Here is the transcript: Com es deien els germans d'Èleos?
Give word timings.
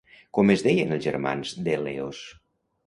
Com 0.37 0.51
es 0.53 0.63
deien 0.69 0.95
els 0.97 1.03
germans 1.09 1.55
d'Èleos? 1.69 2.25